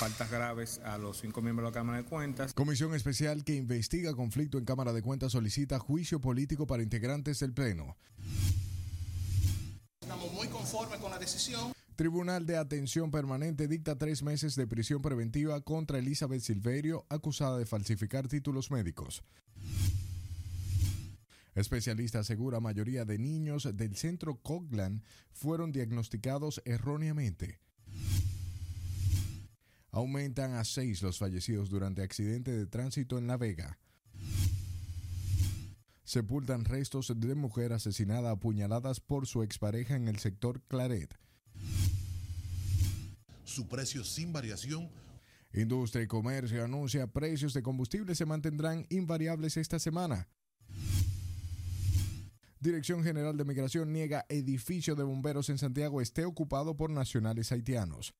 [0.00, 2.54] faltas graves a los cinco miembros de la Cámara de Cuentas.
[2.54, 7.52] Comisión especial que investiga conflicto en Cámara de Cuentas solicita juicio político para integrantes del
[7.52, 7.98] Pleno.
[10.00, 11.72] Estamos muy conformes con la decisión.
[11.96, 17.66] Tribunal de Atención Permanente dicta tres meses de prisión preventiva contra Elizabeth Silverio, acusada de
[17.66, 19.22] falsificar títulos médicos.
[21.54, 25.02] Especialista asegura mayoría de niños del centro Coglan
[25.34, 27.58] fueron diagnosticados erróneamente.
[29.92, 33.78] Aumentan a seis los fallecidos durante accidente de tránsito en La Vega.
[36.04, 41.16] Sepultan restos de mujer asesinada a puñaladas por su expareja en el sector Claret.
[43.44, 44.88] Su precio sin variación.
[45.52, 50.28] Industria y Comercio anuncia precios de combustible se mantendrán invariables esta semana.
[52.60, 58.14] Dirección General de Migración niega edificio de bomberos en Santiago esté ocupado por nacionales haitianos.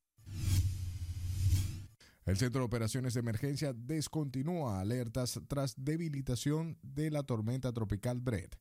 [2.31, 8.57] El Centro de Operaciones de Emergencia descontinúa alertas tras debilitación de la tormenta tropical Brett.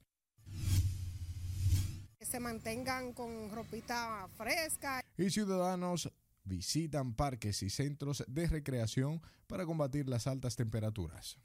[2.18, 5.04] Que se mantengan con ropita fresca.
[5.16, 6.12] Y ciudadanos
[6.44, 11.38] visitan parques y centros de recreación para combatir las altas temperaturas.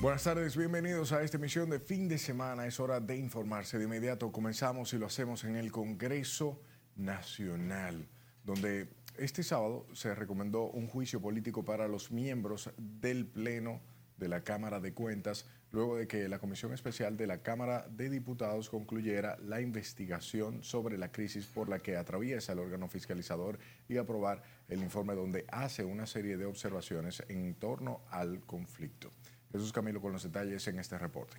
[0.00, 2.68] Buenas tardes, bienvenidos a esta emisión de fin de semana.
[2.68, 3.78] Es hora de informarse.
[3.78, 6.62] De inmediato comenzamos y lo hacemos en el Congreso
[6.94, 8.06] Nacional,
[8.44, 13.80] donde este sábado se recomendó un juicio político para los miembros del Pleno
[14.18, 18.08] de la Cámara de Cuentas, luego de que la Comisión Especial de la Cámara de
[18.08, 23.96] Diputados concluyera la investigación sobre la crisis por la que atraviesa el órgano fiscalizador y
[23.96, 29.10] aprobar el informe donde hace una serie de observaciones en torno al conflicto.
[29.52, 31.38] Jesús Camilo con los detalles en este reporte.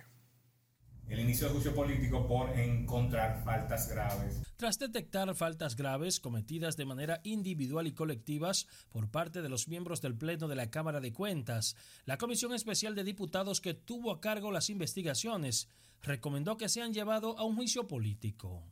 [1.10, 4.42] El inicio del juicio político por encontrar faltas graves.
[4.54, 10.00] Tras detectar faltas graves cometidas de manera individual y colectivas por parte de los miembros
[10.00, 11.74] del Pleno de la Cámara de Cuentas,
[12.04, 15.68] la Comisión Especial de Diputados que tuvo a cargo las investigaciones
[16.00, 18.62] recomendó que sean llevado a un juicio político.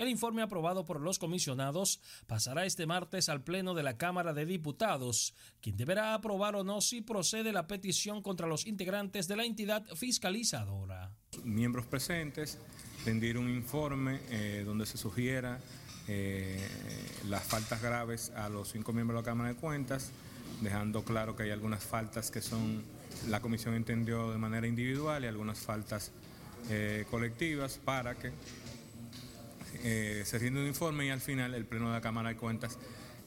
[0.00, 4.46] El informe aprobado por los comisionados pasará este martes al Pleno de la Cámara de
[4.46, 9.44] Diputados, quien deberá aprobar o no si procede la petición contra los integrantes de la
[9.44, 11.12] entidad fiscalizadora.
[11.44, 12.56] Miembros presentes,
[13.04, 15.60] rendir un informe eh, donde se sugiera
[16.08, 16.66] eh,
[17.28, 20.12] las faltas graves a los cinco miembros de la Cámara de Cuentas,
[20.62, 22.82] dejando claro que hay algunas faltas que son,
[23.28, 26.10] la comisión entendió de manera individual y algunas faltas
[26.68, 28.32] eh, colectivas para que
[29.82, 32.78] eh, se rinde un informe y al final el Pleno de la Cámara de Cuentas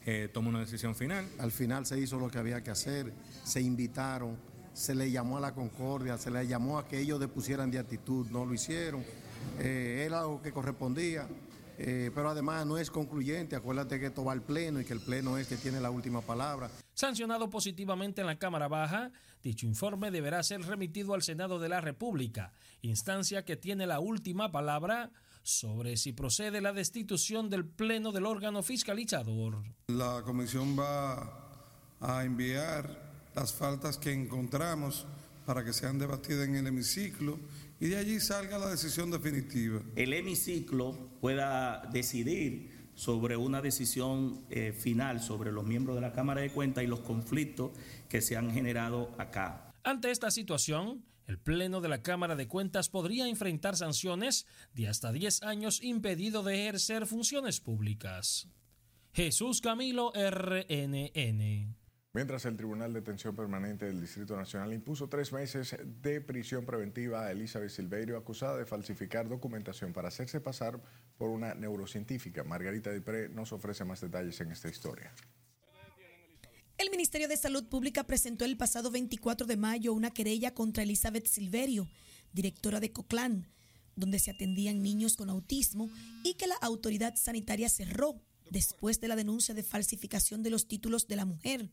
[0.06, 1.26] eh, toma una decisión final.
[1.38, 3.12] Al final se hizo lo que había que hacer,
[3.44, 4.36] se invitaron,
[4.74, 8.26] se le llamó a la concordia, se le llamó a que ellos depusieran de actitud,
[8.30, 9.02] no lo hicieron,
[9.60, 11.26] eh, era algo que correspondía.
[11.76, 15.00] Eh, pero además no es concluyente, acuérdate que esto va al Pleno y que el
[15.00, 16.70] Pleno es que tiene la última palabra.
[16.92, 19.10] Sancionado positivamente en la Cámara Baja,
[19.42, 24.52] dicho informe deberá ser remitido al Senado de la República, instancia que tiene la última
[24.52, 25.10] palabra
[25.44, 29.62] sobre si procede la destitución del Pleno del órgano fiscalizador.
[29.88, 31.60] La comisión va
[32.00, 35.06] a enviar las faltas que encontramos
[35.46, 37.38] para que sean debatidas en el hemiciclo
[37.78, 39.82] y de allí salga la decisión definitiva.
[39.94, 46.40] El hemiciclo pueda decidir sobre una decisión eh, final sobre los miembros de la Cámara
[46.40, 47.72] de Cuentas y los conflictos
[48.08, 49.72] que se han generado acá.
[49.82, 55.12] Ante esta situación, el Pleno de la Cámara de Cuentas podría enfrentar sanciones de hasta
[55.12, 58.48] 10 años impedido de ejercer funciones públicas.
[59.12, 61.76] Jesús Camilo RNN.
[62.14, 67.26] Mientras el Tribunal de Detención Permanente del Distrito Nacional impuso tres meses de prisión preventiva
[67.26, 70.80] a Elizabeth Silverio, acusada de falsificar documentación para hacerse pasar
[71.18, 72.44] por una neurocientífica.
[72.44, 75.12] Margarita Dipré nos ofrece más detalles en esta historia.
[76.84, 81.26] El Ministerio de Salud Pública presentó el pasado 24 de mayo una querella contra Elizabeth
[81.26, 81.88] Silverio,
[82.34, 83.48] directora de Coclán,
[83.96, 85.88] donde se atendían niños con autismo
[86.24, 88.20] y que la autoridad sanitaria cerró
[88.50, 91.70] después de la denuncia de falsificación de los títulos de la mujer.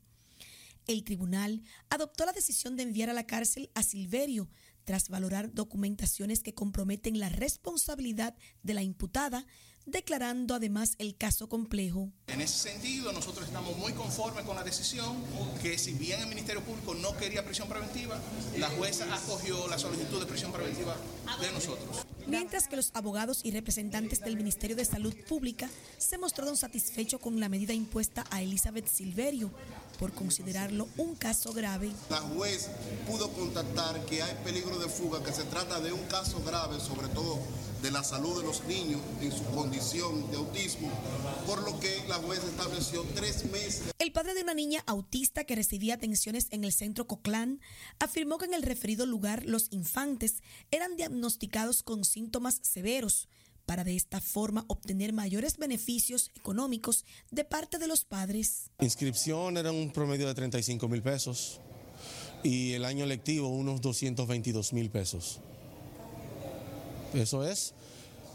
[0.87, 4.49] El tribunal adoptó la decisión de enviar a la cárcel a Silverio
[4.85, 9.45] tras valorar documentaciones que comprometen la responsabilidad de la imputada,
[9.85, 12.11] declarando además el caso complejo.
[12.27, 15.17] En ese sentido, nosotros estamos muy conformes con la decisión
[15.61, 18.19] que si bien el Ministerio Público no quería prisión preventiva,
[18.57, 20.95] la jueza acogió la solicitud de prisión preventiva
[21.39, 22.05] de nosotros.
[22.27, 27.39] Mientras que los abogados y representantes del Ministerio de Salud Pública se mostraron satisfechos con
[27.39, 29.51] la medida impuesta a Elizabeth Silverio
[29.99, 31.91] por considerarlo un caso grave.
[32.09, 32.69] La juez
[33.07, 37.07] pudo contactar que hay peligro de fuga, que se trata de un caso grave, sobre
[37.09, 37.37] todo
[37.83, 40.89] de la salud de los niños en su condición de autismo,
[41.47, 43.91] por lo que la juez estableció tres meses.
[43.97, 47.59] El padre de una niña autista que recibía atenciones en el centro Coclán
[47.99, 53.27] afirmó que en el referido lugar los infantes eran diagnosticados con síntomas severos
[53.65, 58.69] para de esta forma obtener mayores beneficios económicos de parte de los padres.
[58.79, 61.59] Inscripción era un promedio de 35 mil pesos
[62.43, 65.39] y el año lectivo unos 222 mil pesos.
[67.13, 67.73] Eso es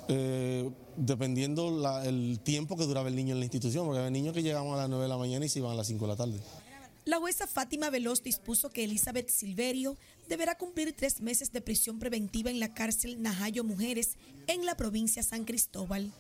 [0.09, 1.69] eh, dependiendo
[2.05, 4.77] el tiempo que duraba el niño en la institución, porque había niños que llegaban a
[4.77, 6.39] las 9 de la mañana y se iban a las 5 de la tarde.
[7.07, 9.97] La jueza Fátima Veloz dispuso que Elizabeth Silverio
[10.29, 14.17] deberá cumplir tres meses de prisión preventiva en la cárcel Najayo Mujeres
[14.49, 16.13] en la provincia San Cristóbal.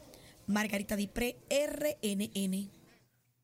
[0.47, 2.71] Margarita Dipré, RNN.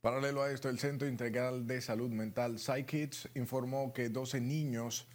[0.01, 5.09] Paralelo a esto, el Centro Integral de Salud Mental PsyKids informó que 12 niños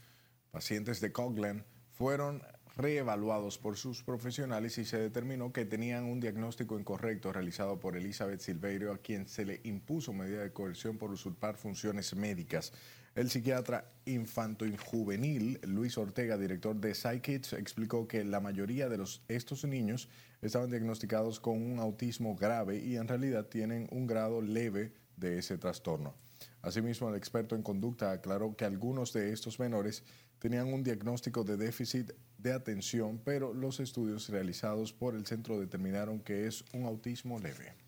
[0.52, 2.44] pacientes de Coglan fueron
[2.78, 8.40] reevaluados por sus profesionales y se determinó que tenían un diagnóstico incorrecto realizado por Elizabeth
[8.40, 12.72] Silverio, a quien se le impuso medida de coerción por usurpar funciones médicas.
[13.16, 19.00] El psiquiatra infanto y juvenil Luis Ortega, director de PsyKids, explicó que la mayoría de
[19.00, 20.08] los, estos niños
[20.44, 25.58] estaban diagnosticados con un autismo grave y en realidad tienen un grado leve de ese
[25.58, 26.14] trastorno.
[26.62, 30.04] Asimismo, el experto en conducta aclaró que algunos de estos menores
[30.40, 36.20] tenían un diagnóstico de déficit de atención, pero los estudios realizados por el centro determinaron
[36.20, 37.87] que es un autismo leve.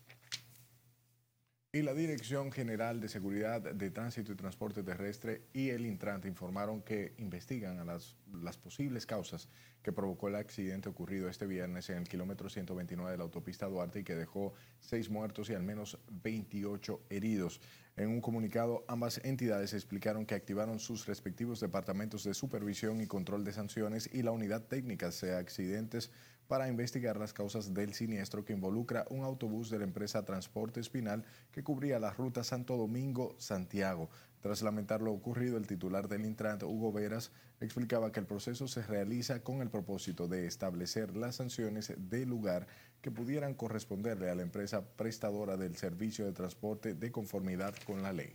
[1.72, 6.82] Y la Dirección General de Seguridad de Tránsito y Transporte Terrestre y el Intrant informaron
[6.82, 9.48] que investigan las, las, posibles causas
[9.80, 14.00] que provocó el accidente ocurrido este viernes en el kilómetro 129 de la autopista Duarte
[14.00, 17.60] y que dejó seis muertos y al menos 28 heridos.
[17.96, 23.44] En un comunicado, ambas entidades explicaron que activaron sus respectivos departamentos de supervisión y control
[23.44, 26.10] de sanciones y la unidad técnica de accidentes
[26.50, 31.24] para investigar las causas del siniestro que involucra un autobús de la empresa Transporte Espinal
[31.52, 34.10] que cubría la ruta Santo Domingo-Santiago.
[34.40, 37.30] Tras lamentar lo ocurrido, el titular del Intrant, Hugo Veras,
[37.60, 42.66] explicaba que el proceso se realiza con el propósito de establecer las sanciones del lugar
[43.00, 48.12] que pudieran corresponderle a la empresa prestadora del servicio de transporte de conformidad con la
[48.12, 48.32] ley.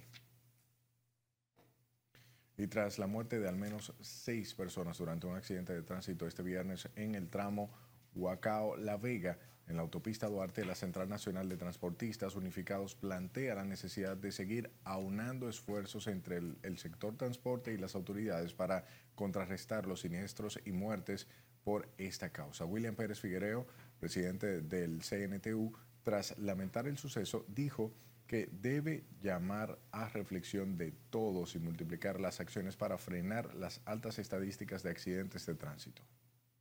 [2.58, 6.44] Y tras la muerte de al menos seis personas durante un accidente de tránsito este
[6.44, 7.70] viernes en el tramo
[8.16, 13.66] Huacao La Vega, en la autopista Duarte, la Central Nacional de Transportistas Unificados plantea la
[13.66, 18.86] necesidad de seguir aunando esfuerzos entre el, sector transporte y las autoridades para
[19.16, 21.28] contrarrestar los siniestros y muertes
[21.64, 22.66] por esta causa.
[22.66, 23.66] William Pérez Figuereo,
[24.00, 25.74] presidente del CNTU,
[26.04, 27.92] tras lamentar el suceso, dijo
[28.28, 34.20] que debe llamar a reflexión de todos y multiplicar las acciones para frenar las altas
[34.20, 36.04] estadísticas de accidentes de tránsito.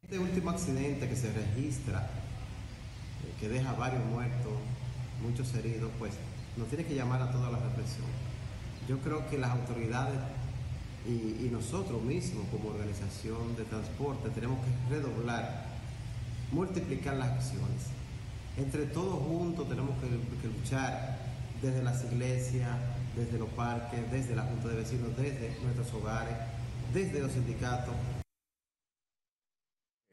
[0.05, 2.01] Este último accidente que se registra,
[3.25, 4.53] eh, que deja varios muertos,
[5.23, 6.13] muchos heridos, pues
[6.59, 8.07] nos tiene que llamar a toda la reflexión.
[8.87, 10.21] Yo creo que las autoridades
[11.09, 15.65] y, nosotros mismos como organización de transporte tenemos que redoblar,
[16.53, 17.89] multiplicar las acciones.
[18.59, 20.09] Entre todos juntos tenemos que,
[20.43, 21.19] que luchar
[21.63, 22.77] desde las iglesias,
[23.17, 26.37] desde los parques, desde la Junta de Vecinos, desde nuestros hogares,
[26.93, 27.95] desde los sindicatos,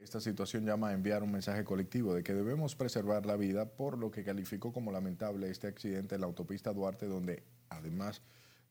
[0.02, 3.98] esta situación llama a enviar un mensaje colectivo de que debemos preservar la vida por
[3.98, 8.22] lo que calificó como lamentable este accidente en la autopista Duarte donde además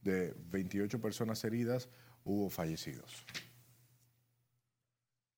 [0.03, 1.89] de 28 personas heridas
[2.25, 3.25] hubo fallecidos.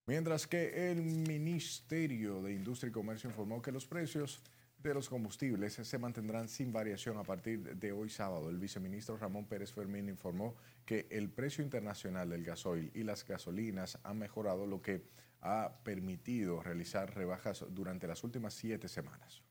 [0.06, 4.42] Mientras que el Ministerio de Industria y Comercio informó que los precios
[4.82, 8.50] de los combustibles se mantendrán sin variación a partir de hoy sábado.
[8.50, 13.98] El viceministro Ramón Pérez Fermín informó que el precio internacional del gasoil y las gasolinas
[14.02, 15.04] han mejorado, lo que
[15.42, 19.42] ha permitido realizar rebajas durante las últimas siete semanas.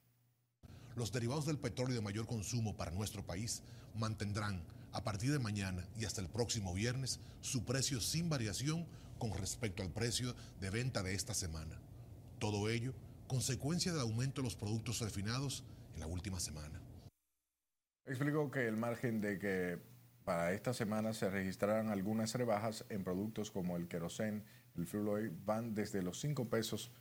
[0.96, 3.62] Los derivados del petróleo de mayor consumo para nuestro país
[3.96, 8.86] mantendrán a partir de mañana y hasta el próximo viernes su precio sin variación
[9.20, 11.80] con respecto al precio de venta de esta semana.
[12.40, 12.94] Todo ello
[13.28, 16.82] consecuencia del aumento de los productos refinados en la última semana.
[18.06, 19.80] Explicó que el margen de que
[20.26, 24.44] para esta semana se registrarán algunas rebajas en productos como el querosén
[24.78, 26.92] el fuel van desde los 5 pesos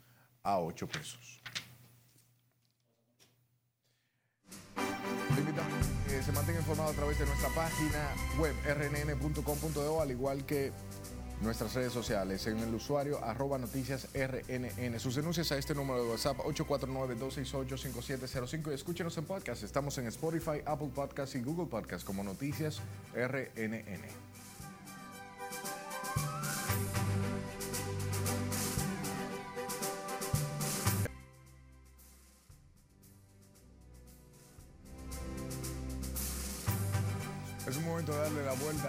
[0.43, 1.43] a 8 pesos.
[6.23, 10.71] se mantenga informado a través de nuestra página web rnn.com.do, al igual que
[11.41, 15.00] nuestras redes sociales en el usuario arroba noticias RNN.
[15.00, 19.62] Sus denuncias a este número de WhatsApp 849-268-5705 y escúchenos en podcast.
[19.62, 22.83] Estamos en Spotify, Apple Podcast y Google Podcast como Noticias
[23.15, 24.03] RNN.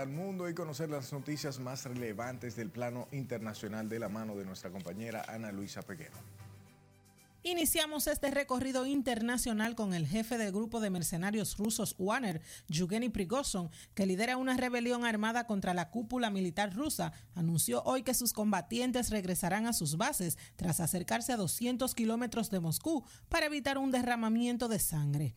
[0.01, 4.45] Al mundo y conocer las noticias más relevantes del plano internacional de la mano de
[4.45, 6.17] nuestra compañera Ana Luisa Pequeno.
[7.43, 13.69] Iniciamos este recorrido internacional con el jefe del grupo de mercenarios rusos Wagner, Yevgeny Prigozhin,
[13.95, 19.09] que lidera una rebelión armada contra la cúpula militar rusa, anunció hoy que sus combatientes
[19.09, 24.67] regresarán a sus bases tras acercarse a 200 kilómetros de Moscú para evitar un derramamiento
[24.67, 25.35] de sangre.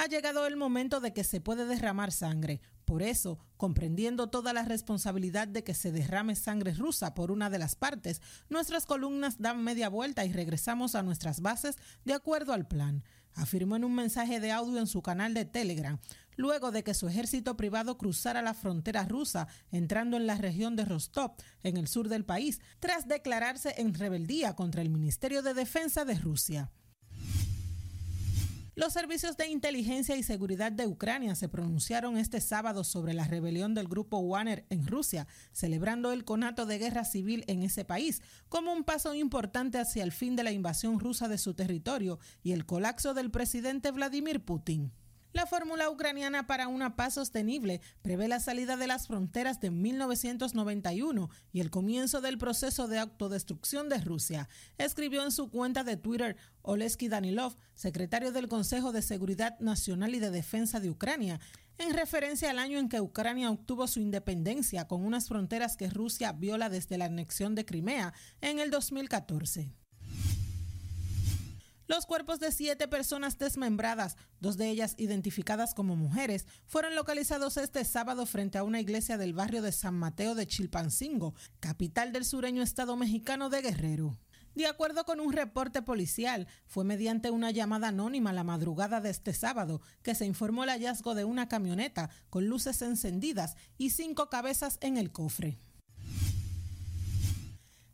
[0.00, 2.62] Ha llegado el momento de que se puede derramar sangre.
[2.86, 7.58] Por eso, comprendiendo toda la responsabilidad de que se derrame sangre rusa por una de
[7.58, 11.76] las partes, nuestras columnas dan media vuelta y regresamos a nuestras bases
[12.06, 13.04] de acuerdo al plan,
[13.34, 15.98] afirmó en un mensaje de audio en su canal de Telegram,
[16.34, 20.86] luego de que su ejército privado cruzara la frontera rusa, entrando en la región de
[20.86, 26.06] Rostov, en el sur del país, tras declararse en rebeldía contra el Ministerio de Defensa
[26.06, 26.70] de Rusia.
[28.80, 33.74] Los servicios de inteligencia y seguridad de Ucrania se pronunciaron este sábado sobre la rebelión
[33.74, 38.72] del grupo Wagner en Rusia, celebrando el conato de guerra civil en ese país como
[38.72, 42.64] un paso importante hacia el fin de la invasión rusa de su territorio y el
[42.64, 44.90] colapso del presidente Vladimir Putin.
[45.32, 51.30] La fórmula ucraniana para una paz sostenible prevé la salida de las fronteras de 1991
[51.52, 56.36] y el comienzo del proceso de autodestrucción de Rusia, escribió en su cuenta de Twitter
[56.62, 61.38] Oleski Danilov, secretario del Consejo de Seguridad Nacional y de Defensa de Ucrania,
[61.78, 66.32] en referencia al año en que Ucrania obtuvo su independencia con unas fronteras que Rusia
[66.32, 69.79] viola desde la anexión de Crimea en el 2014.
[71.90, 77.84] Los cuerpos de siete personas desmembradas, dos de ellas identificadas como mujeres, fueron localizados este
[77.84, 82.62] sábado frente a una iglesia del barrio de San Mateo de Chilpancingo, capital del sureño
[82.62, 84.16] estado mexicano de Guerrero.
[84.54, 89.32] De acuerdo con un reporte policial, fue mediante una llamada anónima la madrugada de este
[89.32, 94.78] sábado que se informó el hallazgo de una camioneta con luces encendidas y cinco cabezas
[94.80, 95.58] en el cofre.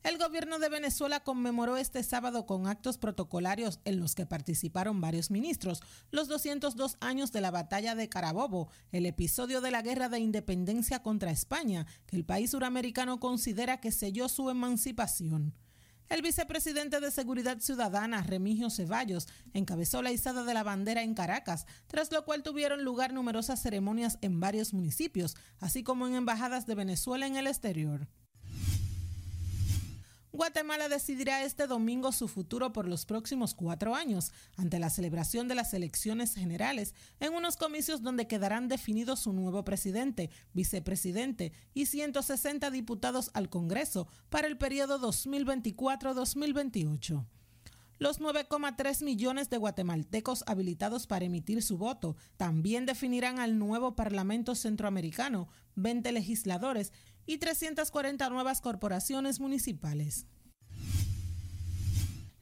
[0.06, 5.32] El gobierno de Venezuela conmemoró este sábado con actos protocolarios en los que participaron varios
[5.32, 5.82] ministros
[6.12, 11.02] los 202 años de la batalla de Carabobo, el episodio de la guerra de independencia
[11.02, 15.56] contra España, que el país suramericano considera que selló su emancipación.
[16.08, 21.66] El vicepresidente de Seguridad Ciudadana, Remigio Ceballos, encabezó la izada de la bandera en Caracas,
[21.88, 26.76] tras lo cual tuvieron lugar numerosas ceremonias en varios municipios, así como en embajadas de
[26.76, 28.06] Venezuela en el exterior.
[30.36, 35.54] Guatemala decidirá este domingo su futuro por los próximos cuatro años, ante la celebración de
[35.54, 42.70] las elecciones generales, en unos comicios donde quedarán definidos su nuevo presidente, vicepresidente y 160
[42.70, 47.24] diputados al Congreso para el periodo 2024-2028.
[47.98, 54.54] Los 9,3 millones de guatemaltecos habilitados para emitir su voto también definirán al nuevo Parlamento
[54.54, 56.92] Centroamericano, 20 legisladores
[57.26, 60.26] y 340 nuevas corporaciones municipales.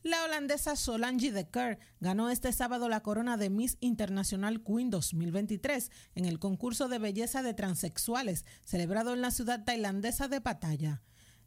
[0.05, 5.91] La holandesa Solange de Kerr ganó este sábado la corona de Miss Internacional Queen 2023
[6.15, 11.01] en el concurso de belleza de transexuales celebrado en la ciudad tailandesa de Pattaya.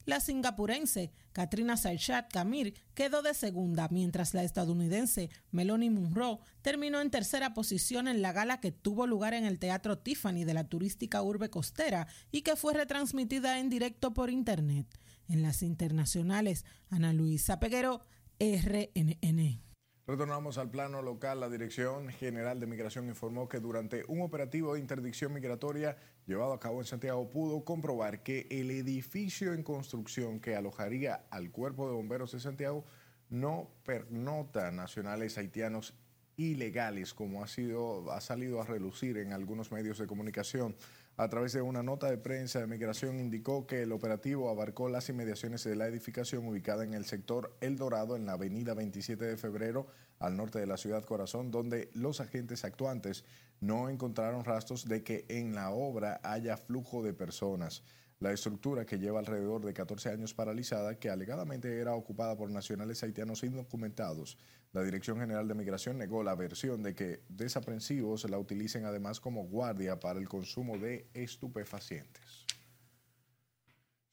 [0.08, 7.12] La singapurense Katrina Saichat Kamir quedó de segunda, mientras la estadounidense Melanie Munro terminó en
[7.12, 11.22] tercera posición en la gala que tuvo lugar en el Teatro Tiffany de la turística
[11.22, 14.88] urbe costera y que fue retransmitida en directo por Internet.
[15.28, 18.06] En las internacionales, Ana Luisa Peguero,
[18.40, 19.67] RNN.
[20.08, 21.42] Retornamos al plano local.
[21.42, 26.62] La Dirección General de Migración informó que durante un operativo de interdicción migratoria llevado a
[26.62, 31.96] cabo en Santiago pudo comprobar que el edificio en construcción que alojaría al Cuerpo de
[31.96, 32.86] Bomberos de Santiago
[33.30, 35.94] no pernota nacionales haitianos
[36.38, 40.78] ilegales, como ha, sido, ha salido a relucir en algunos medios de comunicación.
[41.20, 45.10] A través de una nota de prensa de migración indicó que el operativo abarcó las
[45.10, 49.36] inmediaciones de la edificación ubicada en el sector El Dorado, en la avenida 27 de
[49.36, 49.88] febrero,
[50.20, 53.26] al norte de la ciudad Corazón, donde los agentes actuantes
[53.62, 57.82] no encontraron rastros de que en la obra haya flujo de personas.
[58.20, 63.04] La estructura que lleva alrededor de 14 años paralizada, que alegadamente era ocupada por nacionales
[63.04, 64.40] haitianos indocumentados,
[64.74, 69.44] la Dirección General de Migración negó la versión de que desaprensivos la utilicen además como
[69.44, 72.46] guardia para el consumo de estupefacientes.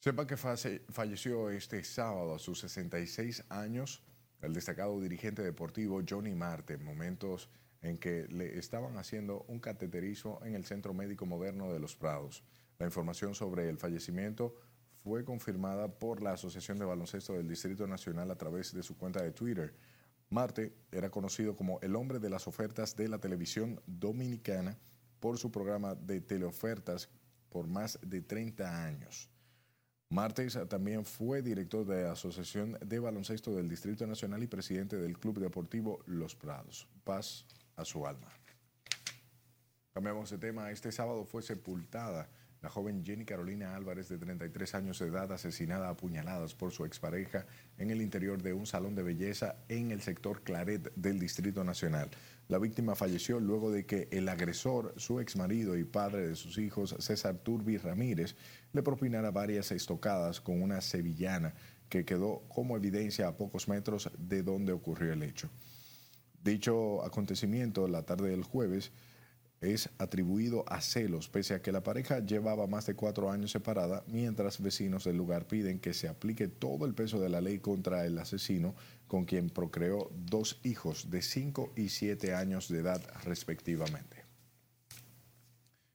[0.00, 4.02] Sepa que falleció este sábado a sus 66 años
[4.42, 7.48] el destacado dirigente deportivo Johnny Marte, momentos
[7.80, 12.44] en que le estaban haciendo un cateterismo en el Centro Médico Moderno de Los Prados.
[12.78, 14.54] La información sobre el fallecimiento
[15.04, 19.22] fue confirmada por la Asociación de Baloncesto del Distrito Nacional a través de su cuenta
[19.22, 19.74] de Twitter.
[20.30, 24.78] Marte era conocido como el hombre de las ofertas de la televisión dominicana
[25.20, 27.10] por su programa de teleofertas
[27.50, 29.30] por más de 30 años.
[30.08, 35.18] Martes también fue director de la Asociación de Baloncesto del Distrito Nacional y presidente del
[35.18, 36.88] Club Deportivo Los Prados.
[37.04, 38.28] Paz a su alma.
[39.92, 40.70] Cambiamos de tema.
[40.70, 42.28] Este sábado fue sepultada
[42.64, 46.86] la joven Jenny Carolina Álvarez, de 33 años de edad, asesinada a puñaladas por su
[46.86, 47.44] expareja
[47.76, 52.08] en el interior de un salón de belleza en el sector Claret del Distrito Nacional.
[52.48, 56.96] La víctima falleció luego de que el agresor, su exmarido y padre de sus hijos,
[57.00, 58.34] César Turbi Ramírez,
[58.72, 61.52] le propinara varias estocadas con una sevillana
[61.90, 65.50] que quedó como evidencia a pocos metros de donde ocurrió el hecho.
[66.42, 68.90] Dicho acontecimiento, la tarde del jueves,
[69.64, 74.04] es atribuido a celos, pese a que la pareja llevaba más de cuatro años separada,
[74.06, 78.06] mientras vecinos del lugar piden que se aplique todo el peso de la ley contra
[78.06, 78.74] el asesino,
[79.06, 84.24] con quien procreó dos hijos de cinco y siete años de edad respectivamente.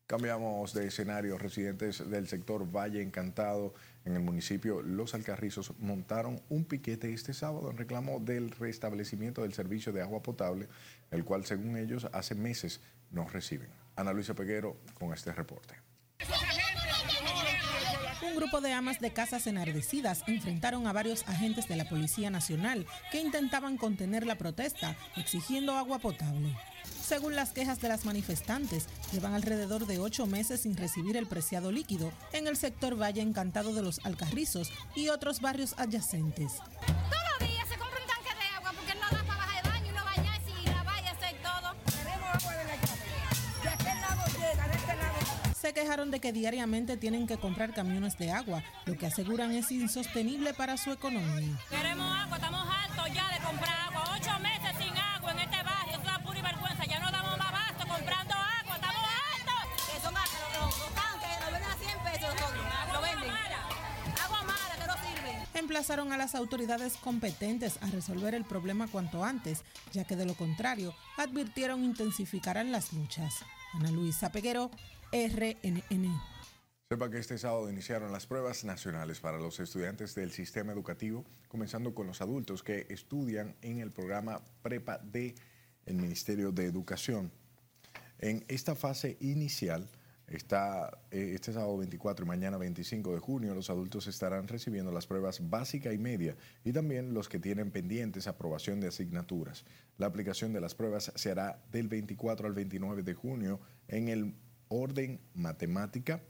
[0.09, 1.37] Cambiamos de escenario.
[1.37, 7.69] Residentes del sector Valle Encantado en el municipio Los Alcarrizos montaron un piquete este sábado
[7.69, 10.67] en reclamo del restablecimiento del servicio de agua potable,
[11.11, 13.69] el cual según ellos hace meses no reciben.
[13.95, 15.75] Ana Luisa Peguero con este reporte.
[18.21, 22.85] Un grupo de amas de casas enardecidas enfrentaron a varios agentes de la Policía Nacional
[23.11, 26.55] que intentaban contener la protesta exigiendo agua potable.
[27.01, 31.71] Según las quejas de las manifestantes, llevan alrededor de ocho meses sin recibir el preciado
[31.71, 36.53] líquido en el sector Valle Encantado de los Alcarrizos y otros barrios adyacentes.
[45.69, 49.69] Se quejaron de que diariamente tienen que comprar camiones de agua, lo que aseguran es
[49.69, 51.59] insostenible para su economía.
[51.69, 54.17] Queremos agua, estamos hartos ya de comprar agua.
[54.17, 56.85] Ocho meses sin agua en este barrio, es una pura vergüenza.
[56.85, 59.93] Ya no damos más basto comprando agua, estamos hartos.
[59.93, 62.35] Que son más, los, los tanques nos venden a 100 pesos,
[62.91, 63.31] lo venden.
[64.25, 65.37] Agua mala que no sirve.
[65.53, 69.61] Emplazaron a las autoridades competentes a resolver el problema cuanto antes,
[69.93, 73.35] ya que de lo contrario, advirtieron intensificarán las luchas.
[73.73, 74.71] Ana Luisa Peguero,
[75.11, 76.21] RNN.
[76.87, 81.93] Sepa que este sábado iniciaron las pruebas nacionales para los estudiantes del sistema educativo, comenzando
[81.95, 85.35] con los adultos que estudian en el programa Prepa D
[85.85, 87.31] el Ministerio de Educación.
[88.19, 89.89] En esta fase inicial,
[90.27, 95.07] está eh, este sábado 24 y mañana 25 de junio, los adultos estarán recibiendo las
[95.07, 99.65] pruebas básica y media y también los que tienen pendientes aprobación de asignaturas.
[99.97, 104.35] La aplicación de las pruebas se hará del 24 al 29 de junio en el
[104.69, 106.21] orden matemática,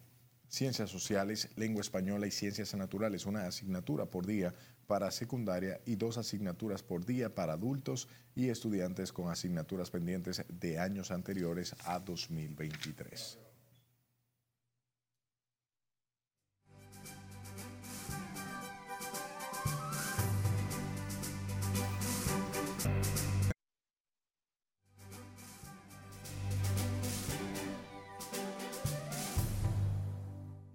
[0.47, 4.54] ciencias sociales, lengua española y ciencias naturales, una asignatura por día
[4.88, 10.80] para secundaria y dos asignaturas por día para adultos y estudiantes con asignaturas pendientes de
[10.80, 13.48] años anteriores a 2023.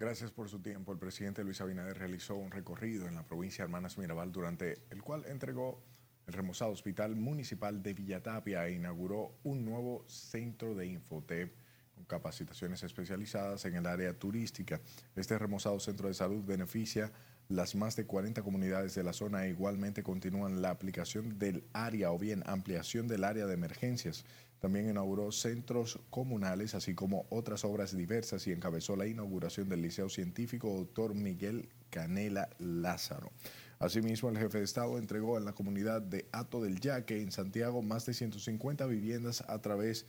[0.04, 0.92] Gracias por su tiempo.
[0.92, 5.02] El presidente Luis Abinader realizó un recorrido en la provincia de Hermanas Mirabal durante el
[5.02, 5.82] cual entregó
[6.26, 11.54] el remozado Hospital Municipal de Villatapia e inauguró un nuevo centro de Infotep
[11.94, 14.78] con capacitaciones especializadas en el área turística.
[15.16, 17.10] Este remozado centro de salud beneficia
[17.48, 22.12] las más de 40 comunidades de la zona e igualmente continúan la aplicación del área
[22.12, 24.26] o bien ampliación del área de emergencias
[24.64, 30.08] también inauguró centros comunales, así como otras obras diversas y encabezó la inauguración del Liceo
[30.08, 31.14] Científico Dr.
[31.14, 33.30] Miguel Canela Lázaro.
[33.78, 37.82] Asimismo, el jefe de Estado entregó en la comunidad de Ato del Yaque, en Santiago,
[37.82, 40.06] más de 150 viviendas a través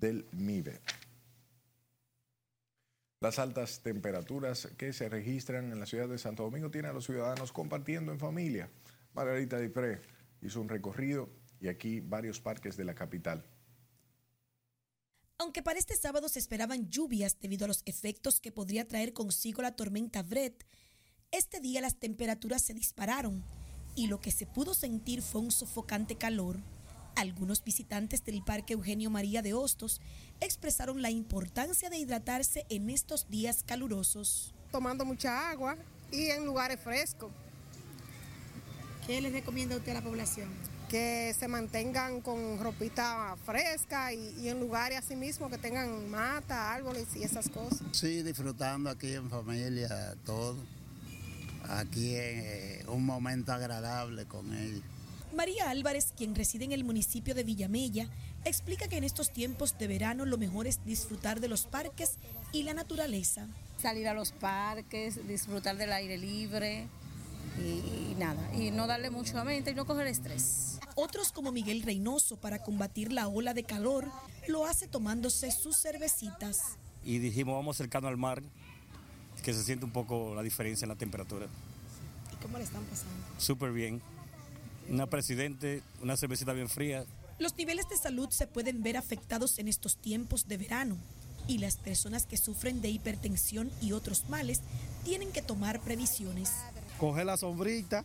[0.00, 0.80] del MIBE.
[3.20, 7.06] Las altas temperaturas que se registran en la ciudad de Santo Domingo tienen a los
[7.06, 8.68] ciudadanos compartiendo en familia.
[9.14, 10.00] Margarita Dipré
[10.42, 11.30] hizo un recorrido
[11.60, 13.44] y aquí varios parques de la capital.
[15.38, 19.62] Aunque para este sábado se esperaban lluvias debido a los efectos que podría traer consigo
[19.62, 20.64] la tormenta Brett,
[21.32, 23.44] este día las temperaturas se dispararon
[23.96, 26.60] y lo que se pudo sentir fue un sofocante calor.
[27.16, 30.00] Algunos visitantes del Parque Eugenio María de Hostos
[30.40, 34.54] expresaron la importancia de hidratarse en estos días calurosos.
[34.70, 35.76] Tomando mucha agua,
[36.10, 37.32] y en lugares frescos.
[39.06, 40.48] ¿Qué les recomienda usted a la población?
[40.88, 46.72] Que se mantengan con ropita fresca y, y en lugares así mismo que tengan mata,
[46.72, 47.82] árboles y esas cosas.
[47.92, 50.56] Sí, disfrutando aquí en familia, todo.
[51.68, 54.82] Aquí en un momento agradable con ellos.
[55.34, 58.08] María Álvarez, quien reside en el municipio de Villamella,
[58.44, 62.18] explica que en estos tiempos de verano lo mejor es disfrutar de los parques
[62.52, 63.48] y la naturaleza.
[63.82, 66.86] Salir a los parques, disfrutar del aire libre
[67.58, 70.73] y, y nada, y no darle mucho a mente y no coger estrés.
[70.96, 74.08] Otros como Miguel Reynoso, para combatir la ola de calor,
[74.46, 76.76] lo hace tomándose sus cervecitas.
[77.04, 78.42] Y dijimos, vamos cercano al mar,
[79.42, 81.46] que se siente un poco la diferencia en la temperatura.
[82.32, 83.12] ¿Y cómo le están pasando?
[83.38, 84.00] Súper bien.
[84.88, 87.04] Una presidente, una cervecita bien fría.
[87.38, 90.96] Los niveles de salud se pueden ver afectados en estos tiempos de verano
[91.48, 94.60] y las personas que sufren de hipertensión y otros males
[95.04, 96.52] tienen que tomar previsiones.
[96.98, 98.04] Coger la sombrita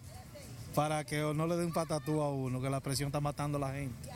[0.76, 3.74] para que no le den patatú a uno, que la presión está matando a la
[3.74, 4.10] gente.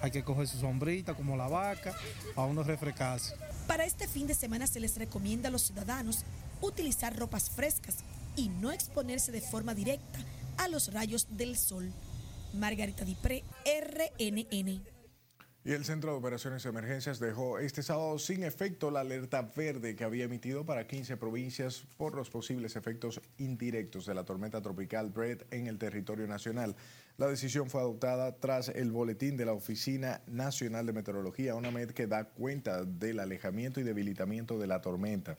[0.00, 1.94] Hay que coger su sombrita como la vaca,
[2.34, 3.36] a uno refrescarse.
[3.66, 6.24] Para este fin de semana se les recomienda a los ciudadanos
[6.60, 7.96] utilizar ropas frescas
[8.36, 10.18] y no exponerse de forma directa
[10.58, 11.92] a los rayos del sol.
[12.54, 14.91] Margarita Dipré, RNN.
[15.64, 19.94] Y el Centro de Operaciones de Emergencias dejó este sábado sin efecto la alerta verde
[19.94, 25.10] que había emitido para 15 provincias por los posibles efectos indirectos de la tormenta tropical
[25.10, 26.74] Brett en el territorio nacional.
[27.16, 32.08] La decisión fue adoptada tras el boletín de la Oficina Nacional de Meteorología, UNAMED, que
[32.08, 35.36] da cuenta del alejamiento y debilitamiento de la tormenta.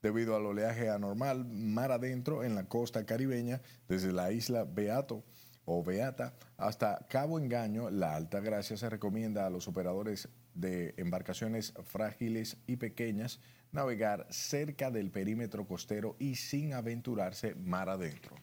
[0.00, 5.24] Debido al oleaje anormal mar adentro en la costa caribeña, desde la isla Beato
[5.68, 11.74] o Beata hasta Cabo Engaño, la Alta Gracia se recomienda a los operadores de embarcaciones
[11.84, 18.34] frágiles y pequeñas navegar cerca del perímetro costero y sin aventurarse mar adentro.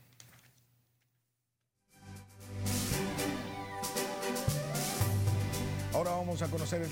[5.94, 6.86] Ahora vamos a conocer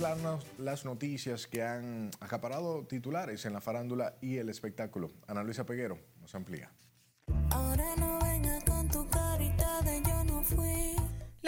[0.57, 5.11] las, noticias que han acaparado titulares en la farándula y el espectáculo.
[5.27, 6.71] Ana Luisa Peguero nos amplía.
[7.51, 8.22] Ahora no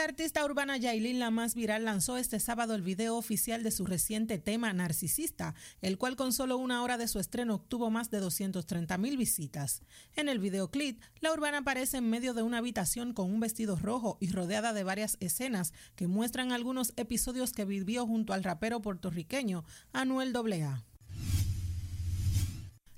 [0.06, 4.38] artista urbana Yailin, la más viral, lanzó este sábado el video oficial de su reciente
[4.38, 8.98] tema Narcisista, el cual con solo una hora de su estreno obtuvo más de 230
[9.00, 9.82] mil visitas.
[10.16, 14.18] En el videoclip, la urbana aparece en medio de una habitación con un vestido rojo
[14.22, 19.66] y rodeada de varias escenas que muestran algunos episodios que vivió junto al rapero puertorriqueño
[19.92, 20.84] Anuel AA.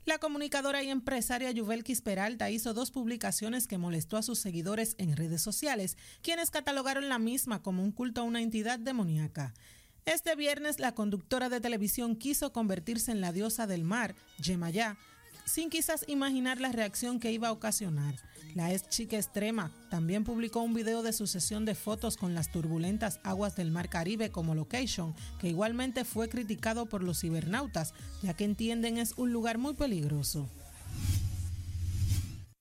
[0.08, 5.18] La comunicadora y empresaria Yuvelkis Peralta hizo dos publicaciones que molestó a sus seguidores en
[5.18, 9.54] redes sociales, quienes catalogaron la misma como un culto a una entidad demoníaca.
[10.06, 14.98] Este viernes, la conductora de televisión quiso convertirse en la diosa del mar, Yemayá,
[15.48, 18.16] sin quizás imaginar la reacción que iba a ocasionar.
[18.54, 22.52] La ex chica extrema también publicó un video de su sesión de fotos con las
[22.52, 28.34] turbulentas aguas del Mar Caribe como location, que igualmente fue criticado por los cibernautas, ya
[28.34, 30.50] que entienden es un lugar muy peligroso.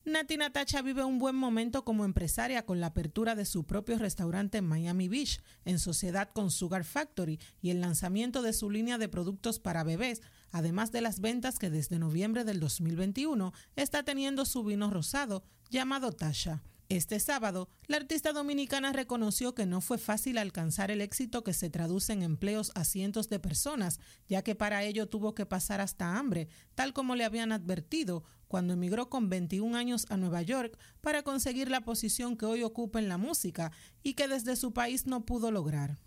[0.04, 4.58] Nati Natacha vive un buen momento como empresaria con la apertura de su propio restaurante
[4.58, 9.08] en Miami Beach, en sociedad con Sugar Factory, y el lanzamiento de su línea de
[9.08, 10.22] productos para bebés,
[10.56, 16.12] además de las ventas que desde noviembre del 2021 está teniendo su vino rosado, llamado
[16.12, 16.62] Tasha.
[16.88, 21.68] Este sábado, la artista dominicana reconoció que no fue fácil alcanzar el éxito que se
[21.68, 26.16] traduce en empleos a cientos de personas, ya que para ello tuvo que pasar hasta
[26.16, 31.22] hambre, tal como le habían advertido cuando emigró con 21 años a Nueva York para
[31.22, 35.26] conseguir la posición que hoy ocupa en la música y que desde su país no
[35.26, 35.98] pudo lograr.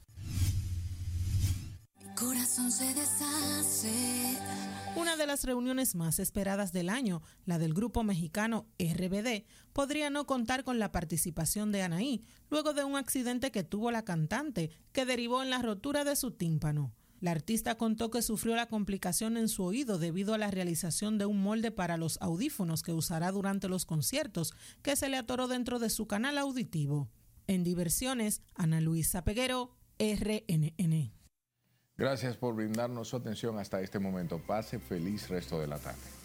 [4.96, 10.26] Una de las reuniones más esperadas del año, la del grupo mexicano RBD, podría no
[10.26, 15.06] contar con la participación de Anaí, luego de un accidente que tuvo la cantante, que
[15.06, 16.94] derivó en la rotura de su tímpano.
[17.22, 21.26] La artista contó que sufrió la complicación en su oído debido a la realización de
[21.26, 25.80] un molde para los audífonos que usará durante los conciertos, que se le atoró dentro
[25.80, 27.10] de su canal auditivo.
[27.48, 31.19] En diversiones, Ana Luisa Peguero, RNN.
[32.00, 34.40] Gracias por brindarnos su atención hasta este momento.
[34.40, 36.19] Pase feliz resto de la tarde.